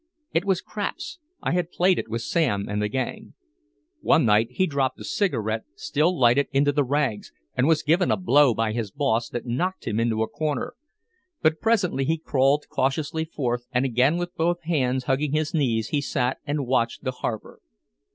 [0.33, 3.35] It was "craps," I had played it with Sam and the gang.
[3.99, 8.17] One night he dropped a cigarette still lighted into the rags and was given a
[8.17, 10.73] blow by his boss that knocked him into a corner.
[11.43, 16.01] But presently he crawled cautiously forth, and again with both hands hugging his knees he
[16.01, 17.59] sat and watched the harbor.